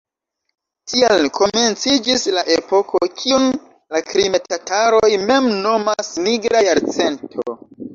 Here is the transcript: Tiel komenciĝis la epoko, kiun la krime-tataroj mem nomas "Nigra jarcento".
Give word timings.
Tiel 0.93 1.27
komenciĝis 1.39 2.25
la 2.39 2.45
epoko, 2.57 3.03
kiun 3.21 3.47
la 3.53 4.05
krime-tataroj 4.11 5.15
mem 5.31 5.55
nomas 5.63 6.15
"Nigra 6.29 6.69
jarcento". 6.73 7.53